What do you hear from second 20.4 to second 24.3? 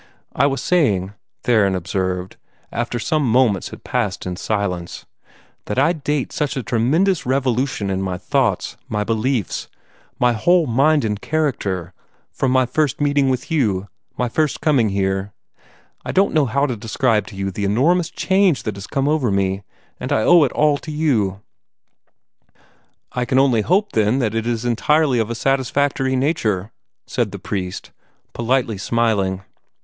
it all to you." "I can only hope, then,